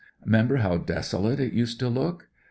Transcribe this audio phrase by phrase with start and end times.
[0.25, 2.27] 'Member how desolate it used to look?